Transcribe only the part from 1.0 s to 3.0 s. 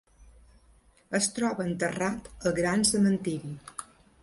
Es troba enterrat al Gran